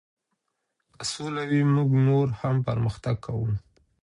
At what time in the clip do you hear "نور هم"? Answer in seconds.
2.07-2.55